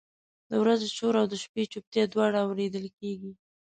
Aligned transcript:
د 0.49 0.51
ورځې 0.61 0.87
شور 0.97 1.13
او 1.21 1.27
د 1.31 1.35
شپې 1.43 1.63
چپتیا 1.71 2.03
دواړه 2.13 2.37
اورېدل 2.47 2.85
کېږي. 2.99 3.31